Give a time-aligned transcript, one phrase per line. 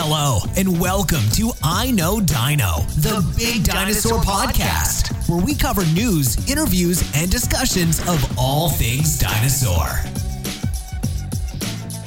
[0.00, 6.48] Hello, and welcome to I Know Dino, the Big Dinosaur Podcast, where we cover news,
[6.48, 9.86] interviews, and discussions of all things dinosaur.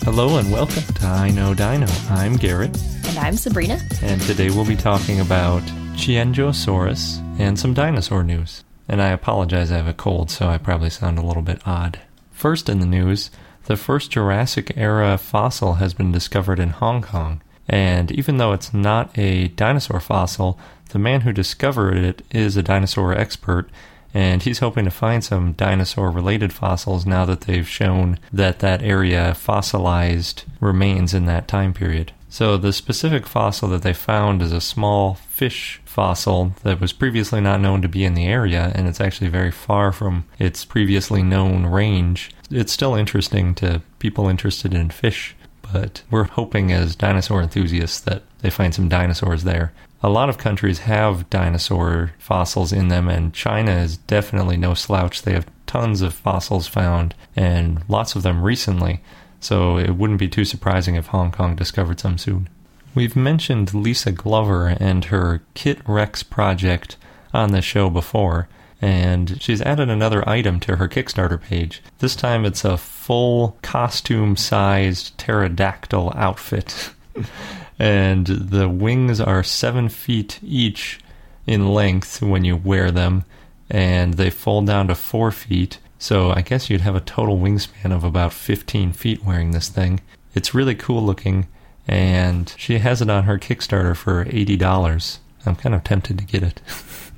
[0.03, 1.87] Hello and welcome to I Know Dino.
[2.09, 2.75] I'm Garrett,
[3.07, 3.79] And I'm Sabrina.
[4.01, 5.61] and today we'll be talking about
[5.95, 8.63] Qianzhousaurus and some dinosaur news.
[8.87, 11.99] And I apologize, I have a cold, so I probably sound a little bit odd.
[12.31, 13.31] First in the news,
[13.65, 17.41] the first Jurassic era fossil has been discovered in Hong Kong.
[17.71, 22.61] And even though it's not a dinosaur fossil, the man who discovered it is a
[22.61, 23.69] dinosaur expert,
[24.13, 28.83] and he's hoping to find some dinosaur related fossils now that they've shown that that
[28.83, 32.11] area fossilized remains in that time period.
[32.27, 37.39] So, the specific fossil that they found is a small fish fossil that was previously
[37.39, 41.23] not known to be in the area, and it's actually very far from its previously
[41.23, 42.31] known range.
[42.49, 45.35] It's still interesting to people interested in fish,
[45.71, 49.73] but we're hoping as dinosaur enthusiasts that they find some dinosaurs there.
[50.03, 55.21] A lot of countries have dinosaur fossils in them, and China is definitely no slouch.
[55.21, 59.01] They have tons of fossils found, and lots of them recently,
[59.39, 62.49] so it wouldn't be too surprising if Hong Kong discovered some soon.
[62.93, 66.97] We've mentioned Lisa Glover and her Kit Rex project
[67.33, 68.49] on the show before,
[68.81, 71.81] and she's added another item to her Kickstarter page.
[71.99, 72.77] This time it's a
[73.11, 76.91] full costume sized pterodactyl outfit.
[77.77, 80.97] and the wings are seven feet each
[81.45, 83.25] in length when you wear them,
[83.69, 85.77] and they fold down to four feet.
[85.99, 89.99] So I guess you'd have a total wingspan of about 15 feet wearing this thing.
[90.33, 91.49] It's really cool looking,
[91.89, 95.17] and she has it on her Kickstarter for $80.
[95.45, 96.61] I'm kind of tempted to get it.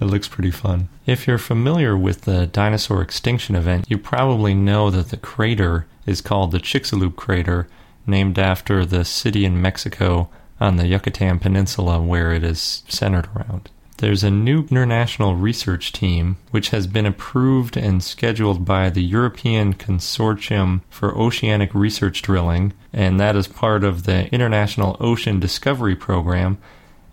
[0.00, 0.88] it looks pretty fun.
[1.06, 6.20] If you're familiar with the dinosaur extinction event, you probably know that the crater is
[6.20, 7.68] called the Chicxulub crater,
[8.06, 10.28] named after the city in Mexico
[10.60, 13.70] on the Yucatan Peninsula where it is centered around.
[13.98, 19.74] There's a new international research team which has been approved and scheduled by the European
[19.74, 26.58] Consortium for Oceanic Research Drilling, and that is part of the International Ocean Discovery Program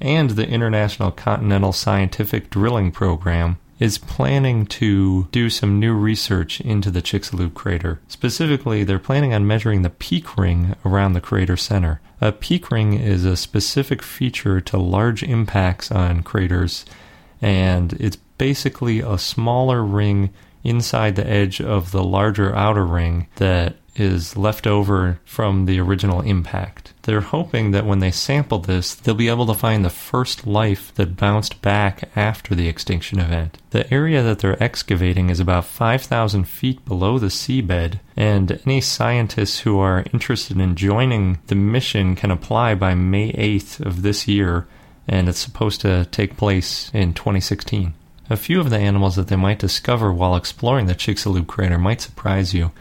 [0.01, 6.91] and the International Continental Scientific Drilling Program is planning to do some new research into
[6.91, 7.99] the Chicxulub crater.
[8.07, 12.01] Specifically, they're planning on measuring the peak ring around the crater center.
[12.19, 16.85] A peak ring is a specific feature to large impacts on craters,
[17.41, 20.31] and it's basically a smaller ring
[20.63, 26.21] inside the edge of the larger outer ring that is left over from the original
[26.21, 26.78] impact.
[27.03, 30.93] They're hoping that when they sample this, they'll be able to find the first life
[30.95, 33.57] that bounced back after the extinction event.
[33.71, 39.59] The area that they're excavating is about 5,000 feet below the seabed, and any scientists
[39.61, 44.67] who are interested in joining the mission can apply by May 8th of this year,
[45.07, 47.93] and it's supposed to take place in 2016.
[48.29, 52.01] A few of the animals that they might discover while exploring the Chicxulub crater might
[52.01, 52.71] surprise you.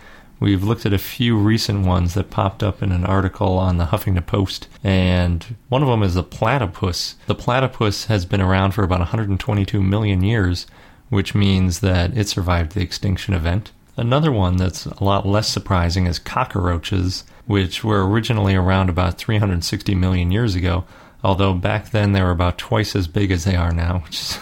[0.40, 3.86] We've looked at a few recent ones that popped up in an article on the
[3.86, 7.16] Huffington Post, and one of them is the platypus.
[7.26, 10.66] The platypus has been around for about 122 million years,
[11.08, 13.72] which means that it survived the extinction event.
[13.96, 19.96] Another one that's a lot less surprising is cockroaches, which were originally around about 360
[19.96, 20.84] million years ago,
[21.24, 24.38] although back then they were about twice as big as they are now, which is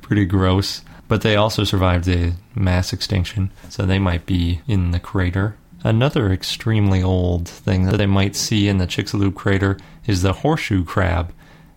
[0.00, 5.00] pretty gross but they also survived the mass extinction, so they might be in the
[5.00, 5.56] crater.
[5.82, 10.84] Another extremely old thing that they might see in the Chicxulub crater is the horseshoe
[10.84, 11.32] crab.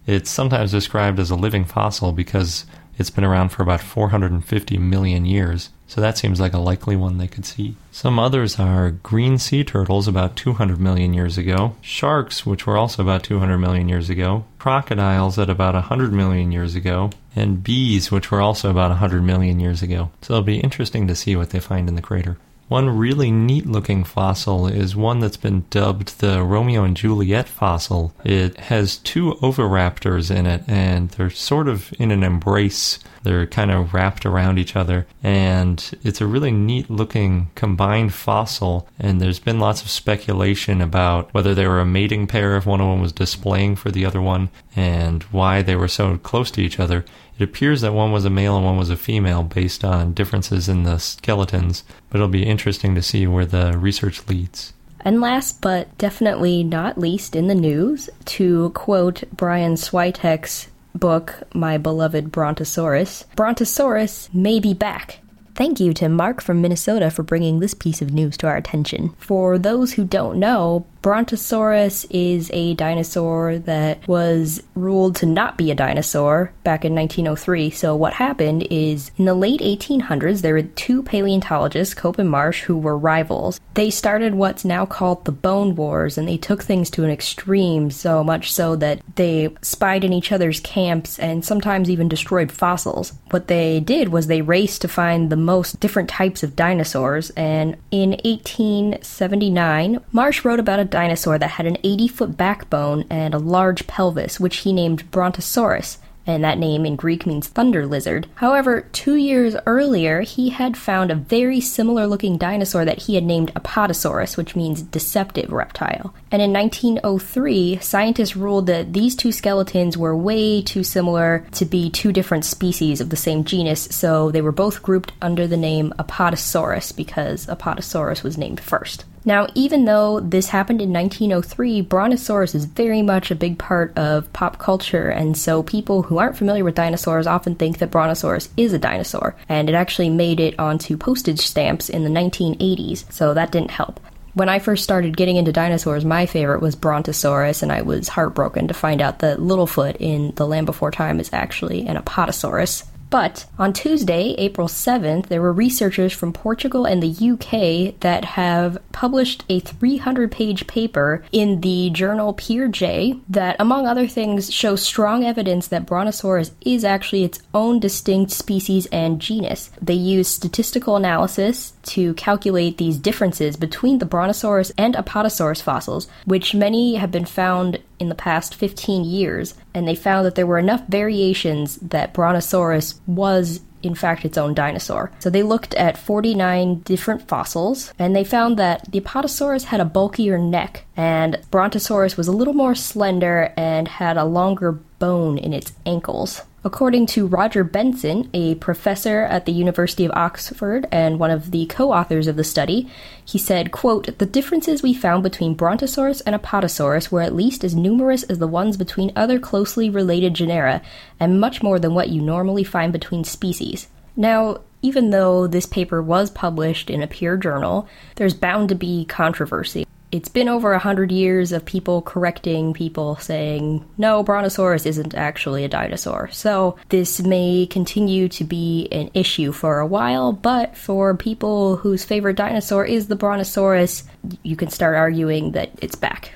[0.06, 2.66] It's sometimes described as a living fossil because
[2.98, 7.18] it's been around for about 450 million years, so that seems like a likely one
[7.18, 7.76] they could see.
[7.92, 13.04] Some others are green sea turtles about 200 million years ago, sharks, which were also
[13.04, 18.32] about 200 million years ago, crocodiles at about 100 million years ago, and bees, which
[18.32, 20.12] were also about 100 million years ago.
[20.22, 22.38] So it'll be interesting to see what they find in the crater.
[22.72, 28.16] One really neat looking fossil is one that's been dubbed the Romeo and Juliet fossil.
[28.24, 33.00] It has two oviraptors in it, and they're sort of in an embrace.
[33.24, 38.88] They're kind of wrapped around each other, and it's a really neat looking combined fossil.
[38.98, 42.80] And there's been lots of speculation about whether they were a mating pair if one
[42.80, 44.48] of them was displaying for the other one,
[44.78, 47.04] and why they were so close to each other.
[47.38, 50.70] It appears that one was a male and one was a female based on differences
[50.70, 52.61] in the skeletons, but it'll be interesting
[52.96, 54.74] to see where the research leads.
[55.04, 61.78] And last but definitely not least in the news, to quote Brian Switek's book, My
[61.78, 65.21] Beloved Brontosaurus, Brontosaurus may be back.
[65.56, 69.14] Thank you to Mark from Minnesota for bringing this piece of news to our attention.
[69.18, 75.72] For those who don't know, Brontosaurus is a dinosaur that was ruled to not be
[75.72, 77.72] a dinosaur back in 1903.
[77.72, 82.62] So, what happened is in the late 1800s, there were two paleontologists, Cope and Marsh,
[82.64, 83.60] who were rivals.
[83.74, 87.90] They started what's now called the Bone Wars, and they took things to an extreme,
[87.90, 93.14] so much so that they spied in each other's camps and sometimes even destroyed fossils.
[93.32, 97.76] What they did was they raced to find the most different types of dinosaurs, and
[97.92, 103.40] in 1879, Marsh wrote about a dinosaur that had an 80 foot backbone and a
[103.40, 108.28] large pelvis, which he named Brontosaurus and that name in Greek means thunder lizard.
[108.36, 113.24] However, two years earlier, he had found a very similar looking dinosaur that he had
[113.24, 116.14] named Apatosaurus, which means deceptive reptile.
[116.32, 121.90] And in 1903, scientists ruled that these two skeletons were way too similar to be
[121.90, 125.94] two different species of the same genus, so they were both grouped under the name
[125.98, 129.06] Apatosaurus because Apatosaurus was named first.
[129.24, 134.32] Now, even though this happened in 1903, Brontosaurus is very much a big part of
[134.34, 138.74] pop culture, and so people who aren't familiar with dinosaurs often think that Brontosaurus is
[138.74, 143.52] a dinosaur, and it actually made it onto postage stamps in the 1980s, so that
[143.52, 144.00] didn't help.
[144.34, 148.70] When I first started getting into dinosaurs, my favorite was Brontosaurus, and I was heartbroken
[148.70, 152.86] to find out that Littlefoot in The Land Before Time is actually an Apatosaurus.
[153.12, 158.78] But on Tuesday, April 7th, there were researchers from Portugal and the UK that have
[158.94, 165.26] published a 300 page paper in the journal PeerJ that, among other things, shows strong
[165.26, 169.72] evidence that Brontosaurus is actually its own distinct species and genus.
[169.82, 176.56] They use statistical analysis to calculate these differences between the Brontosaurus and Apatosaurus fossils, which
[176.56, 180.60] many have been found in the past 15 years, and they found that there were
[180.60, 185.12] enough variations that Brontosaurus was in fact its own dinosaur.
[185.20, 189.86] So they looked at 49 different fossils and they found that the Apatosaurus had a
[189.86, 195.52] bulkier neck and Brontosaurus was a little more slender and had a longer bone in
[195.52, 196.44] its ankles.
[196.64, 201.66] According to Roger Benson, a professor at the University of Oxford and one of the
[201.66, 202.88] co-authors of the study,
[203.26, 207.74] he said, quote, "The differences we found between Brontosaurus and Apatosaurus were at least as
[207.74, 210.84] numerous as the ones between other closely related genera,
[211.20, 216.00] and much more than what you normally find between species." Now, even though this paper
[216.00, 217.88] was published in a peer journal,
[218.18, 223.16] there's bound to be controversy it's been over a hundred years of people correcting people
[223.16, 226.30] saying, no, Brontosaurus isn't actually a dinosaur.
[226.32, 232.04] So this may continue to be an issue for a while, but for people whose
[232.04, 234.04] favorite dinosaur is the Brontosaurus,
[234.44, 236.34] you can start arguing that it's back.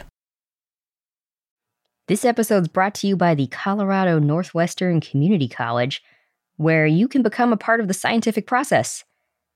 [2.08, 6.04] This episode's brought to you by the Colorado Northwestern Community College,
[6.56, 9.04] where you can become a part of the scientific process.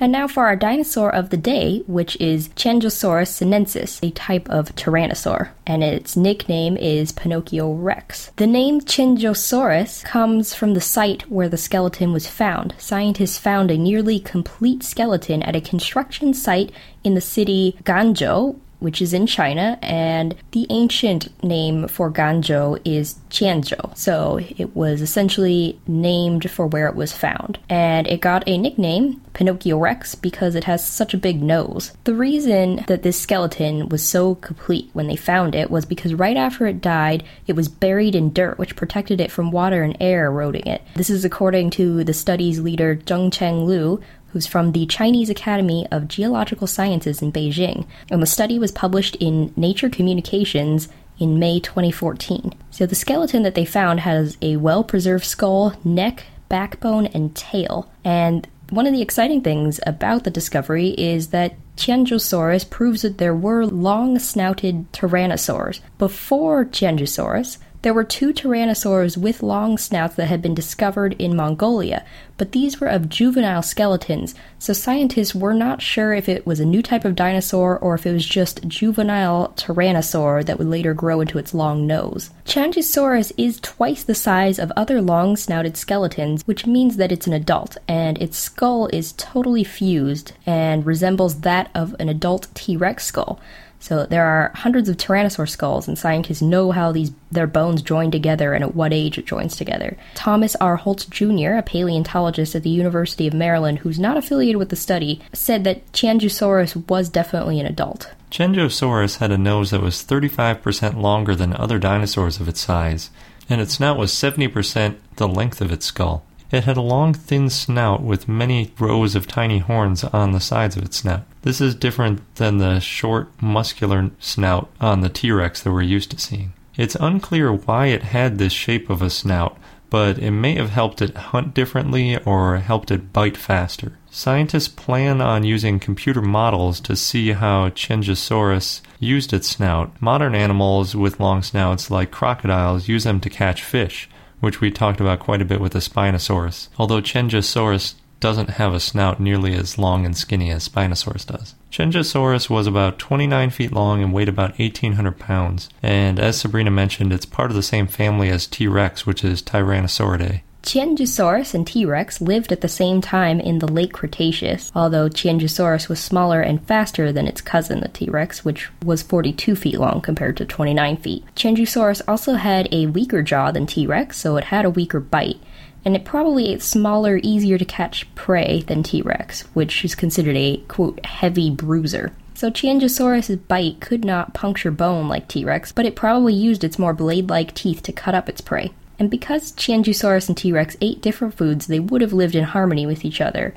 [0.00, 4.74] And now for our dinosaur of the day, which is Qianzhousaurus sinensis, a type of
[4.76, 8.30] tyrannosaur, and its nickname is Pinocchio rex.
[8.36, 12.74] The name Qianzhousaurus comes from the site where the skeleton was found.
[12.78, 16.70] Scientists found a nearly complete skeleton at a construction site
[17.02, 23.16] in the city Ganzhou, which is in China, and the ancient name for Ganzhou is
[23.30, 23.96] Qianzhou.
[23.96, 27.58] So it was essentially named for where it was found.
[27.68, 31.92] And it got a nickname, Pinocchio Rex, because it has such a big nose.
[32.04, 36.36] The reason that this skeleton was so complete when they found it was because right
[36.36, 40.26] after it died, it was buried in dirt, which protected it from water and air
[40.26, 40.82] eroding it.
[40.94, 45.86] This is according to the study's leader, Zheng Cheng Lu, who's from the Chinese Academy
[45.90, 51.60] of Geological Sciences in Beijing, and the study was published in Nature Communications in May
[51.60, 52.54] 2014.
[52.70, 57.90] So the skeleton that they found has a well preserved skull, neck, backbone, and tail.
[58.04, 63.34] And one of the exciting things about the discovery is that Qianzhousaurus proves that there
[63.34, 65.80] were long snouted tyrannosaurs.
[65.98, 72.04] Before Qianzhousaurus, there were two tyrannosaurs with long snouts that had been discovered in Mongolia,
[72.36, 76.64] but these were of juvenile skeletons, so scientists were not sure if it was a
[76.64, 81.20] new type of dinosaur or if it was just juvenile tyrannosaur that would later grow
[81.20, 82.30] into its long nose.
[82.46, 87.32] Qianzhousaurus is twice the size of other long snouted skeletons, which means that it's an
[87.32, 93.04] adult, and its skull is totally fused and resembles that of an adult T Rex
[93.04, 93.38] skull.
[93.80, 98.10] So there are hundreds of tyrannosaur skulls, and scientists know how these their bones join
[98.10, 99.96] together and at what age it joins together.
[100.14, 100.76] Thomas R.
[100.76, 105.20] Holtz Jr., a paleontologist at the University of Maryland who's not affiliated with the study,
[105.32, 108.12] said that Qianzhousaurus was definitely an adult.
[108.30, 113.10] Qianzhousaurus had a nose that was 35% longer than other dinosaurs of its size,
[113.48, 116.24] and its snout was 70% the length of its skull.
[116.50, 120.78] It had a long, thin snout with many rows of tiny horns on the sides
[120.78, 121.24] of its snout.
[121.42, 126.10] This is different than the short, muscular snout on the T Rex that we're used
[126.12, 126.54] to seeing.
[126.76, 129.58] It's unclear why it had this shape of a snout,
[129.90, 133.98] but it may have helped it hunt differently or helped it bite faster.
[134.10, 139.92] Scientists plan on using computer models to see how Qianzhousaurus used its snout.
[140.00, 144.08] Modern animals with long snouts, like crocodiles, use them to catch fish
[144.40, 148.80] which we talked about quite a bit with the Spinosaurus, although Qianzhousaurus doesn't have a
[148.80, 151.54] snout nearly as long and skinny as Spinosaurus does.
[151.70, 157.12] Qianzhousaurus was about 29 feet long and weighed about 1,800 pounds, and as Sabrina mentioned,
[157.12, 160.42] it's part of the same family as T Rex, which is Tyrannosauridae.
[160.62, 165.88] Qianzhousaurus and T Rex lived at the same time in the late Cretaceous, although Qianzhousaurus
[165.88, 170.00] was smaller and faster than its cousin, the T Rex, which was 42 feet long
[170.00, 171.24] compared to 29 feet.
[171.36, 175.38] Qianzhousaurus also had a weaker jaw than T Rex, so it had a weaker bite,
[175.84, 180.36] and it probably ate smaller, easier to catch prey than T Rex, which is considered
[180.36, 182.12] a, quote, heavy bruiser.
[182.34, 186.78] So Qianzhousaurus' bite could not puncture bone like T Rex, but it probably used its
[186.78, 188.72] more blade like teeth to cut up its prey.
[188.98, 192.86] And because Qianzhousaurus and T Rex ate different foods, they would have lived in harmony
[192.86, 193.54] with each other.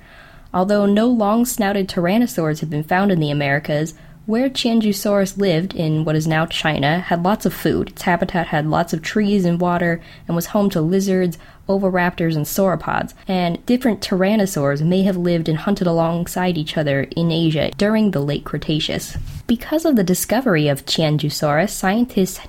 [0.53, 3.93] Although no long snouted tyrannosaurs have been found in the Americas,
[4.27, 7.89] where Qianzhousaurus lived, in what is now China, had lots of food.
[7.89, 12.45] Its habitat had lots of trees and water and was home to lizards, oviraptors, and
[12.45, 13.13] sauropods.
[13.27, 18.21] And different tyrannosaurs may have lived and hunted alongside each other in Asia during the
[18.21, 19.17] late Cretaceous.
[19.51, 22.39] Because of the discovery of Qianzhousaurus, scientists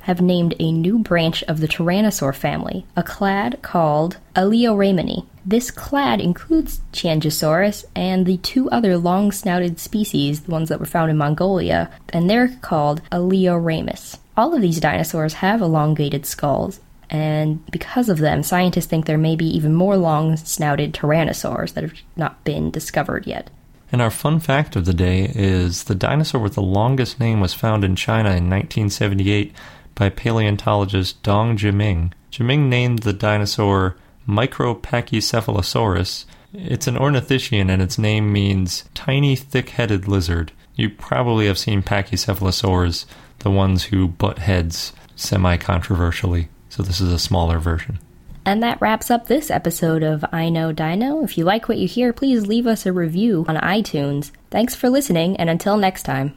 [0.00, 5.24] have named a new branch of the tyrannosaur family, a clade called Alioramini.
[5.46, 10.84] This clade includes Qianzhousaurus and the two other long snouted species, the ones that were
[10.84, 14.18] found in Mongolia, and they're called Alioramus.
[14.36, 19.36] All of these dinosaurs have elongated skulls, and because of them, scientists think there may
[19.36, 23.48] be even more long snouted tyrannosaurs that have not been discovered yet.
[23.92, 27.52] And our fun fact of the day is the dinosaur with the longest name was
[27.52, 29.52] found in China in 1978
[29.94, 32.12] by paleontologist Dong Zhiming.
[32.30, 33.96] Jiming named the dinosaur
[34.26, 36.24] Micropachycephalosaurus.
[36.54, 40.52] It's an ornithischian and its name means tiny thick headed lizard.
[40.74, 43.04] You probably have seen pachycephalosaurs,
[43.40, 46.48] the ones who butt heads semi controversially.
[46.70, 47.98] So this is a smaller version.
[48.44, 51.22] And that wraps up this episode of I Know Dino.
[51.22, 54.32] If you like what you hear, please leave us a review on iTunes.
[54.50, 56.34] Thanks for listening, and until next time.